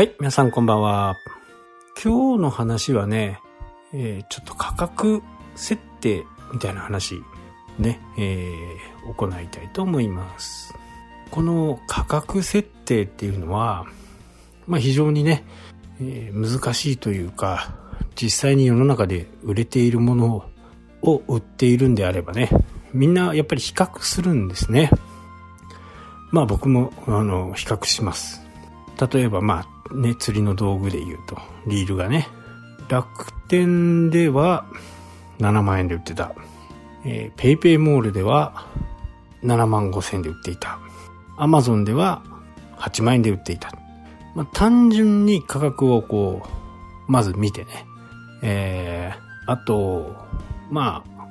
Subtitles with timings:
[0.00, 1.18] はい、皆さんこんばんは。
[2.02, 3.38] 今日の話はね、
[3.92, 5.22] えー、ちょっと価格
[5.56, 6.24] 設定
[6.54, 7.22] みたいな話
[7.78, 10.74] ね、えー、行いたいと思います。
[11.30, 13.84] この価格設定っていうのは、
[14.66, 15.44] まあ非常にね、
[16.00, 17.74] えー難しいというか、
[18.14, 20.46] 実際に世の中で売れているもの
[21.02, 22.48] を売っているんであればね、
[22.94, 24.90] みんなやっぱり比較するんですね。
[26.30, 28.40] まあ僕も、あの、比較します。
[29.12, 32.28] 例えばまあね、釣りの道具で言うと、リールがね、
[32.88, 34.66] 楽天では
[35.38, 36.32] 7万円で売ってた。
[37.04, 38.66] えー、ペイペイモールでは
[39.42, 40.78] 7万5千円で売っていた。
[41.36, 42.22] アマゾンでは
[42.76, 43.72] 8万円で売っていた。
[44.34, 46.42] まあ、単純に価格をこ
[47.08, 47.86] う、まず見てね。
[48.42, 50.14] えー、あと、
[50.70, 51.26] まあ、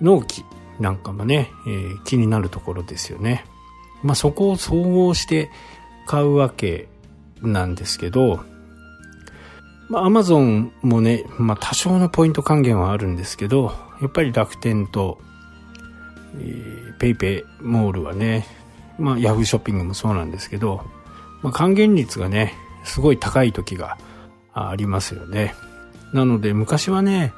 [0.00, 0.44] 納期
[0.78, 3.44] なんかもね、えー気になるところですよね。
[4.02, 5.50] まあ、そこを総合して
[6.06, 6.88] 買うわけ
[7.42, 8.40] なんですけど、
[9.88, 15.18] まあ、アマゾンもね、まあ、多少のポイント還元はあるんですけど、やっぱり楽天と、
[16.38, 18.46] えー、ペイペイモールはね、
[18.98, 20.84] まあ、ヤフーショッピングもそうなんですけど、
[21.42, 23.98] まあ、還元率がね、すごい高い時が
[24.52, 25.54] ありますよね。
[26.12, 27.32] なので、昔はね、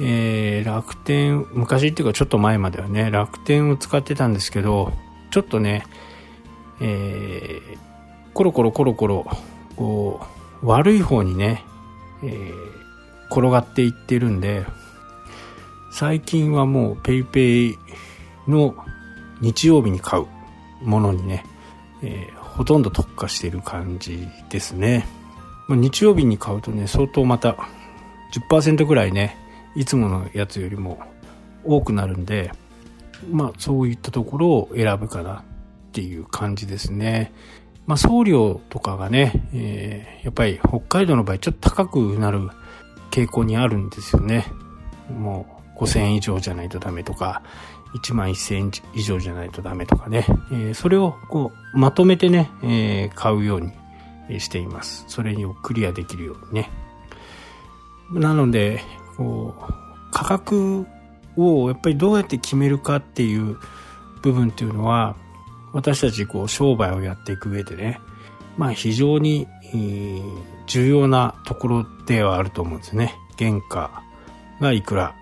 [0.00, 4.92] えー、楽天、昔っていうかちょっと前まではね、楽天を使ってたんですけど、
[5.30, 5.84] ちょっとね、
[6.80, 7.87] えー、
[8.34, 9.26] コロコロコロコロ、
[9.76, 10.20] こ
[10.62, 11.64] う、悪い方にね、
[12.22, 14.66] えー、転がっていってるんで、
[15.92, 17.76] 最近はもう PayPay
[18.46, 18.74] の
[19.40, 20.26] 日曜日に買う
[20.82, 21.44] ものにね、
[22.02, 25.06] えーほとんど特化してる感じですね。
[25.68, 27.56] 日曜日に買うとね、相当また
[28.50, 29.36] 10%ぐらいね、
[29.76, 30.98] いつものやつよりも
[31.64, 32.50] 多くなるんで、
[33.30, 35.42] まあそういったところを選ぶかなっ
[35.92, 37.32] ていう感じですね。
[37.88, 42.50] まあ送料とかがね、えーやっぱり北海道の場合ちょっと高くなる
[43.10, 44.44] 傾向にあるんですよね。
[45.10, 47.42] もう5000円以上じゃないとダメとか、
[47.94, 50.26] 1万1000円以上じゃないとダメとかね。
[50.52, 53.60] えーそれをこうまとめてね、えー買うよう
[54.28, 55.06] にしています。
[55.08, 56.70] それをクリアできるようにね。
[58.12, 58.82] なので、
[59.16, 59.72] こう、
[60.12, 60.86] 価格
[61.38, 63.56] をやっぱりどうやって決めるかっていう
[64.20, 65.16] 部分っていうのは、
[65.72, 68.00] 私たちこう商売をやっていく上でね、
[68.56, 69.46] まあ非常に、
[70.66, 73.14] 重要なところではあると思うんですね。
[73.38, 74.02] 原価
[74.60, 75.14] がいくら。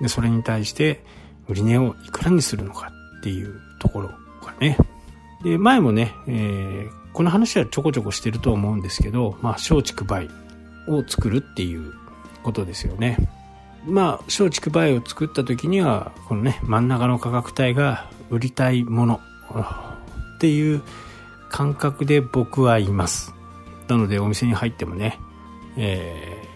[0.00, 1.04] で、それに対して
[1.48, 4.08] 売値をいくらにするのかっていうところ
[4.44, 4.76] がね。
[5.42, 10.28] で、前もね、えーこの話はちょこちょこしてると思うんですけど、まあ、松竹梅
[10.86, 11.94] を作るっていう
[12.42, 13.16] ことですよね。
[13.86, 19.20] まあ、松竹梅を作った時には、このね、真ん中の価格帯が売りたいもの
[20.36, 20.82] っていう
[21.48, 23.34] 感覚で僕はいます。
[23.88, 25.18] なので、お店に入ってもね、
[25.76, 26.46] えー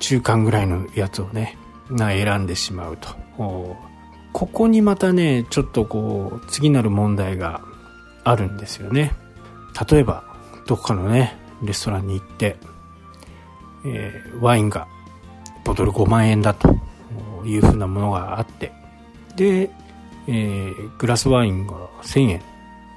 [0.00, 1.56] 中間ぐらいのやつをね、
[1.88, 3.08] な選んでしまうと。
[3.38, 7.62] ここにまたね、ちょっとこう、次なる問題が
[8.22, 9.14] あるんですよね。
[9.88, 10.24] 例えば、
[10.66, 12.58] どこかのね、レストランに行って、
[13.86, 14.86] えーワインが
[15.64, 16.76] ボトル5万円だと
[17.46, 18.72] いうふうなものがあって、
[19.36, 19.70] で、
[20.26, 22.42] えーグラスワインが1000円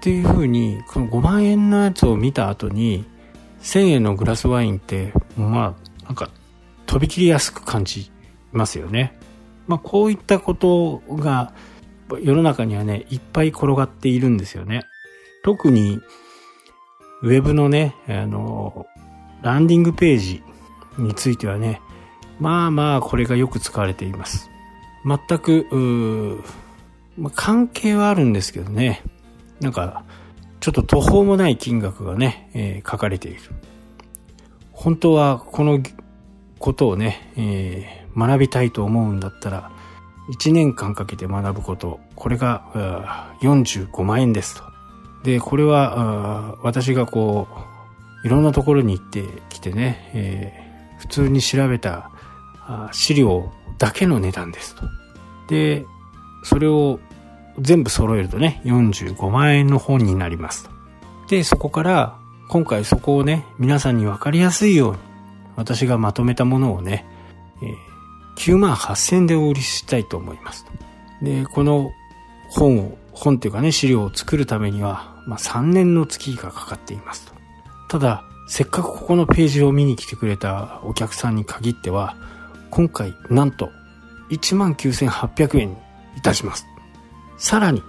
[0.07, 3.03] っていうふうに、この5万円のやつを見た後に、
[3.61, 6.29] 1000円のグラスワインって、まあ、なんか、
[6.85, 8.09] 飛び切りやすく感じ
[8.53, 9.19] ますよね。
[9.67, 11.51] まあ、こういったことが、
[12.21, 14.85] 世の中にはね、いっぱい転がっているんですよね。
[15.43, 15.99] 特に、
[17.21, 18.85] ウェブのね、あの、
[19.41, 20.41] ランディングページ
[20.97, 21.81] についてはね、
[22.39, 24.49] まあまあこれがよく使われています。
[25.03, 26.41] 全く、
[27.17, 29.03] まあ、関係はあるんですけどね、
[29.61, 30.03] なんか、
[30.59, 33.41] ちょっと途方もない金額がね、えー書かれている。
[34.71, 35.79] 本当はこの
[36.59, 39.71] ことをね、えー学びたいと思うんだったら、
[40.33, 44.63] 1年間かけて学ぶこと、これが45万円ですと。
[45.23, 47.47] で、これは、私がこ
[48.23, 50.67] う、いろんなところに行ってきてね、えー
[50.97, 52.09] 普通に調べた
[52.91, 54.81] 資料だけの値段ですと。
[55.47, 55.85] で、
[56.43, 56.99] それを
[57.59, 60.69] 全部揃えるとね、45万円の本になります。
[61.29, 62.17] で、そこから、
[62.49, 64.99] 今回そこをね、皆さんにわかりやすいように、
[65.55, 67.05] 私がまとめたものをね、
[67.61, 67.87] えー
[68.37, 70.65] 9万8000円でお売りしたいと思います。
[71.21, 71.91] で、この
[72.49, 77.33] 本を、本っていうかね、資料を作るためには、まあ、3年の月がかかっていますと。
[77.89, 82.15] ただ、せっかくここのページを見に来てくれたお客さんに限っては、
[82.69, 83.71] 今回、なんと、
[84.29, 85.77] 19,800円
[86.15, 86.67] いたします。
[87.37, 87.83] さらに、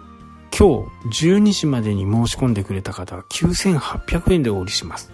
[0.57, 5.11] 今日12時までに申し込んでくれた方は9800円でお売りします。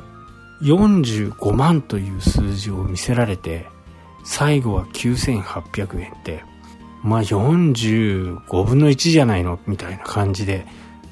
[0.62, 3.66] 45万という数字を見せられて、
[4.24, 6.42] 最後は9800円って、
[7.02, 10.66] まあ45分の1じゃないのみたいな感じで、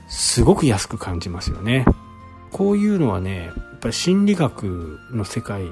[0.09, 1.85] すごく安く感じますよね。
[2.51, 5.67] こういうのはね、やっぱり心理学の世界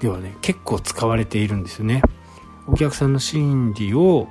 [0.00, 2.02] ではね、結構使われているんですよね。
[2.66, 4.28] お客さんの心理を、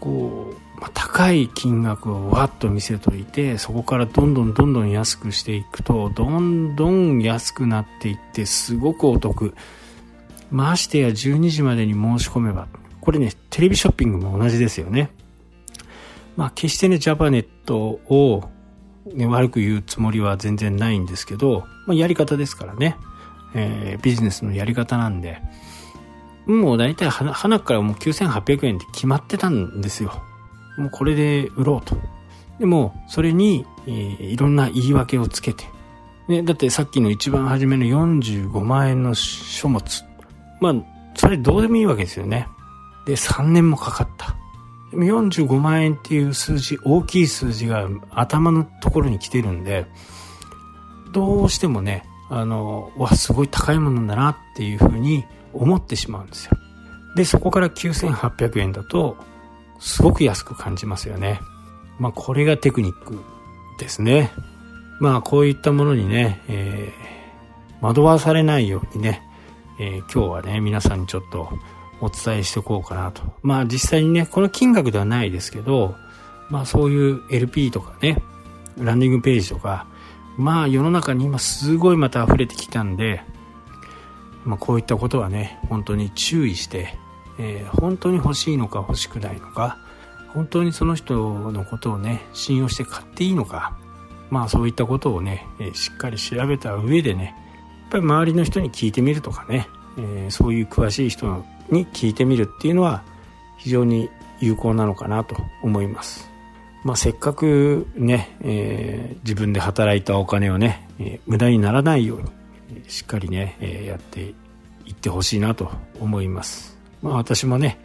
[0.00, 9.54] こう、ま、高い金額をわっと見せといて、そこからどんどんどんどん安くしていくと、どんどん安くなっていって、すごくお得。
[10.50, 12.68] ましてや12時までに申し込めば、
[13.00, 15.10] これね、テレビショッピングも同じですよね。
[16.36, 18.48] まあ、決してね、ジャパネットを、
[19.12, 22.96] ね、悪く言うつもりは全然ないんですけど、まあ、やり方ですからね。
[23.54, 25.40] えー、ビジネスのやり方なんで、
[26.46, 30.22] もう大体は、花からもう9800円って決まってたんですよ。
[30.78, 31.96] もうこれで売ろうと。
[32.58, 35.64] でも、それに、えー、いろんな言い訳をつけて。
[36.28, 40.04] ね、だってさっきの一番初めの45万円の書物。
[40.60, 40.74] まあ、
[41.14, 42.48] それどうでもいいわけですよね。
[43.06, 44.36] で、3年もかかった。
[44.90, 49.86] でも45万円っていう数字、大きい数字が頭のところに来てるんで、
[51.12, 56.52] どうしてもね、あの、わ、すごい高いものだなっていうふうに思ってしまうんですよ。
[57.16, 59.16] で、そこから9800円だと、
[59.78, 61.40] すごく安く感じますよね。
[61.98, 63.18] まあ、これがテクニック
[63.78, 64.30] ですね。
[65.00, 69.22] まあ、こういったものにね、えー、惑わされないようにね、
[69.78, 71.48] えー、今日はね、皆さんにちょっと
[72.00, 73.22] お伝えしておこうかなと。
[73.42, 75.94] まあ、実際にね、この金額ではないですけど、
[76.50, 78.22] まあ、そういう LP とかね、
[78.78, 79.86] ランディングページとか、
[80.36, 83.22] まあ、世の中に今すごいまた溢れてきたんで、
[84.44, 86.96] まあ、こういったことはね本当に注意して、
[87.38, 89.78] えー、本当に欲しいのか欲しくないのか
[90.34, 93.76] 本当にその人のことをね信用して買っていいのか
[94.30, 97.34] まあそういったことをね、えー、しっかり調べた上でね
[97.82, 103.02] やっぱり周りの人に聞いてみるとかね、えー、そういう詳しい人に聞いてみるっていうのは
[103.56, 106.30] 非常に有効なのかなと思います。
[106.84, 112.22] まあ、せっかくね、えー、自分で働いたお金をね、えー、無駄にならないよう
[112.72, 114.34] にしっかりね、えやって
[114.86, 116.77] いってほしいなと思います。
[117.02, 117.78] まあ私もね、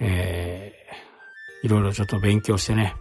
[0.00, 2.94] えー、いろいろちょっと勉強してね、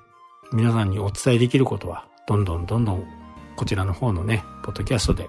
[0.51, 3.05] 皆さんにお伝えできることは、どんどんどんどん
[3.55, 5.27] こちらの方のね、ポッドキャストで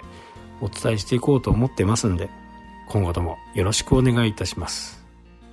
[0.61, 2.31] お伝えしていこうと思ってますんで、
[2.89, 5.05] 今後ともよろしくお願いいたします。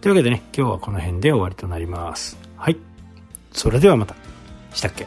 [0.01, 2.37] というわけでね、今日はこの辺で終わりとなります。
[2.57, 2.77] はい。
[3.51, 4.15] それではまた。
[4.73, 5.05] したっけ？